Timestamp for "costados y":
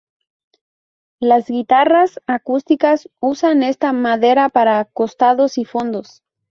4.85-5.65